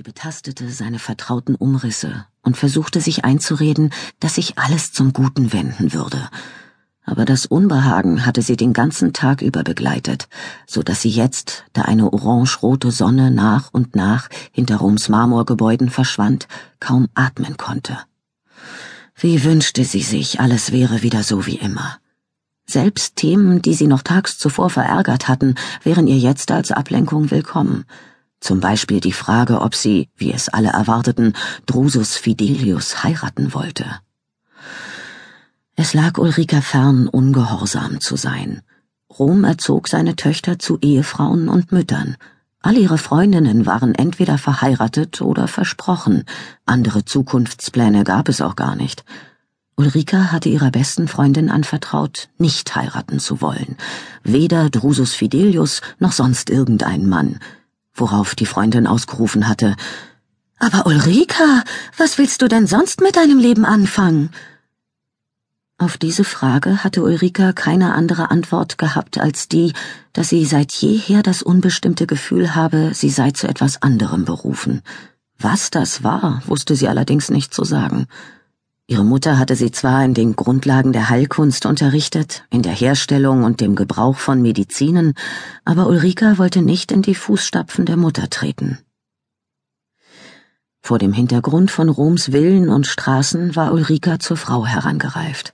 [0.00, 5.92] Sie betastete seine vertrauten Umrisse und versuchte sich einzureden, dass sich alles zum Guten wenden
[5.92, 6.30] würde.
[7.04, 10.30] Aber das Unbehagen hatte sie den ganzen Tag über begleitet,
[10.66, 16.48] so dass sie jetzt, da eine orange-rote Sonne nach und nach hinter Roms Marmorgebäuden verschwand,
[16.80, 17.98] kaum atmen konnte.
[19.14, 21.98] Wie wünschte sie sich, alles wäre wieder so wie immer.
[22.64, 27.84] Selbst Themen, die sie noch tags zuvor verärgert hatten, wären ihr jetzt als Ablenkung willkommen–
[28.40, 31.34] zum Beispiel die Frage, ob sie, wie es alle erwarteten,
[31.66, 33.86] Drusus Fidelius heiraten wollte.
[35.76, 38.62] Es lag Ulrika fern, ungehorsam zu sein.
[39.18, 42.16] Rom erzog seine Töchter zu Ehefrauen und Müttern.
[42.62, 46.24] All ihre Freundinnen waren entweder verheiratet oder versprochen,
[46.66, 49.04] andere Zukunftspläne gab es auch gar nicht.
[49.76, 53.78] Ulrika hatte ihrer besten Freundin anvertraut, nicht heiraten zu wollen,
[54.22, 57.38] weder Drusus Fidelius noch sonst irgendein Mann,
[57.94, 59.76] worauf die Freundin ausgerufen hatte
[60.58, 61.64] Aber Ulrika,
[61.96, 64.30] was willst du denn sonst mit deinem Leben anfangen?
[65.78, 69.72] Auf diese Frage hatte Ulrika keine andere Antwort gehabt als die,
[70.12, 74.82] dass sie seit jeher das unbestimmte Gefühl habe, sie sei zu etwas anderem berufen.
[75.38, 78.06] Was das war, wusste sie allerdings nicht zu sagen.
[78.90, 83.60] Ihre Mutter hatte sie zwar in den Grundlagen der Heilkunst unterrichtet, in der Herstellung und
[83.60, 85.14] dem Gebrauch von Medizinen,
[85.64, 88.78] aber Ulrika wollte nicht in die Fußstapfen der Mutter treten.
[90.82, 95.52] Vor dem Hintergrund von Roms Villen und Straßen war Ulrika zur Frau herangereift.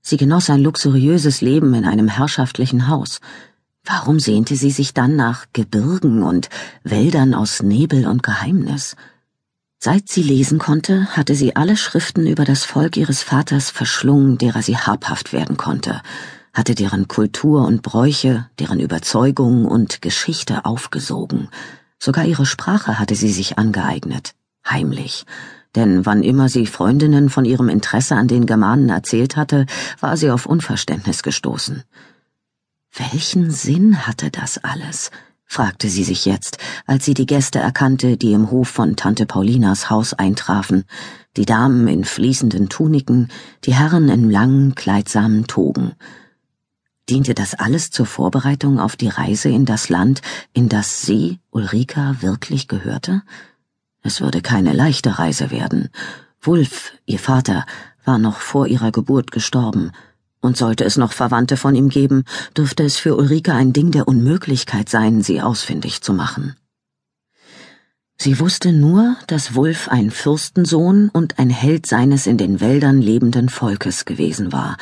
[0.00, 3.20] Sie genoss ein luxuriöses Leben in einem herrschaftlichen Haus.
[3.84, 6.48] Warum sehnte sie sich dann nach Gebirgen und
[6.84, 8.96] Wäldern aus Nebel und Geheimnis?
[9.80, 14.60] Seit sie lesen konnte, hatte sie alle Schriften über das Volk ihres Vaters verschlungen, derer
[14.60, 16.02] sie habhaft werden konnte,
[16.52, 21.48] hatte deren Kultur und Bräuche, deren Überzeugungen und Geschichte aufgesogen.
[22.00, 24.32] Sogar ihre Sprache hatte sie sich angeeignet,
[24.68, 25.24] heimlich,
[25.76, 29.66] denn wann immer sie Freundinnen von ihrem Interesse an den Germanen erzählt hatte,
[30.00, 31.84] war sie auf Unverständnis gestoßen.
[32.96, 35.12] Welchen Sinn hatte das alles?
[35.48, 39.88] Fragte sie sich jetzt, als sie die Gäste erkannte, die im Hof von Tante Paulinas
[39.88, 40.84] Haus eintrafen,
[41.36, 43.28] die Damen in fließenden Tuniken,
[43.64, 45.92] die Herren in langen, kleidsamen Togen.
[47.08, 50.20] Diente das alles zur Vorbereitung auf die Reise in das Land,
[50.52, 53.22] in das sie, Ulrika, wirklich gehörte?
[54.02, 55.88] Es würde keine leichte Reise werden.
[56.42, 57.64] Wulf, ihr Vater,
[58.04, 59.92] war noch vor ihrer Geburt gestorben,
[60.40, 62.24] und sollte es noch Verwandte von ihm geben,
[62.56, 66.56] dürfte es für Ulrike ein Ding der Unmöglichkeit sein, sie ausfindig zu machen.
[68.20, 73.48] Sie wusste nur, dass Wulf ein Fürstensohn und ein Held seines in den Wäldern lebenden
[73.48, 74.76] Volkes gewesen war,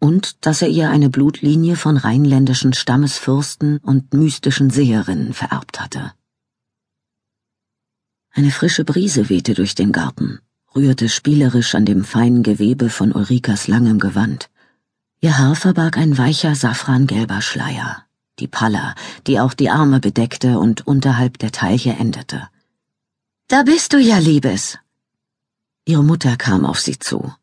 [0.00, 6.12] und dass er ihr eine Blutlinie von rheinländischen Stammesfürsten und mystischen Seherinnen vererbt hatte.
[8.32, 10.40] Eine frische Brise wehte durch den Garten,
[10.74, 14.50] rührte spielerisch an dem feinen Gewebe von Ulrikas langem Gewand.
[15.22, 18.04] Ihr Haar verbarg ein weicher safrangelber Schleier,
[18.38, 18.94] die Palla,
[19.26, 22.48] die auch die Arme bedeckte und unterhalb der Taille endete.
[23.46, 24.78] Da bist du ja, Liebes.
[25.84, 27.34] Ihre Mutter kam auf sie zu.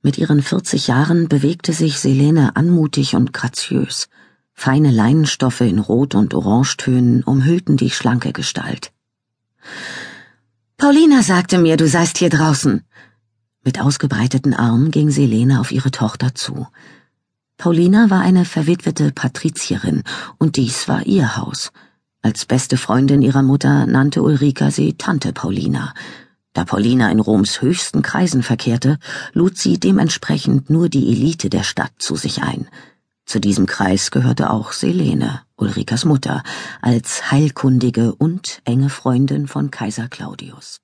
[0.00, 4.08] Mit ihren vierzig Jahren bewegte sich Selene anmutig und graziös.
[4.54, 8.90] Feine Leinenstoffe in Rot- und Orangetönen umhüllten die schlanke Gestalt.
[10.78, 12.84] Paulina sagte mir, du seist hier draußen.
[13.64, 16.66] Mit ausgebreiteten Armen ging Selene auf ihre Tochter zu.
[17.62, 20.02] Paulina war eine verwitwete Patrizierin,
[20.36, 21.70] und dies war ihr Haus.
[22.20, 25.94] Als beste Freundin ihrer Mutter nannte Ulrika sie Tante Paulina.
[26.54, 28.98] Da Paulina in Roms höchsten Kreisen verkehrte,
[29.32, 32.66] lud sie dementsprechend nur die Elite der Stadt zu sich ein.
[33.26, 36.42] Zu diesem Kreis gehörte auch Selene, Ulrikas Mutter,
[36.80, 40.80] als heilkundige und enge Freundin von Kaiser Claudius.